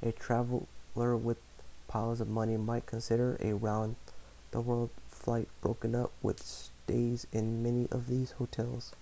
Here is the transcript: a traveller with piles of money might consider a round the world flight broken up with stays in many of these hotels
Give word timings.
a 0.00 0.12
traveller 0.12 1.14
with 1.14 1.36
piles 1.88 2.22
of 2.22 2.26
money 2.30 2.56
might 2.56 2.86
consider 2.86 3.36
a 3.40 3.52
round 3.52 3.94
the 4.50 4.62
world 4.62 4.88
flight 5.10 5.46
broken 5.60 5.94
up 5.94 6.10
with 6.22 6.42
stays 6.42 7.26
in 7.32 7.62
many 7.62 7.86
of 7.90 8.06
these 8.06 8.30
hotels 8.30 8.94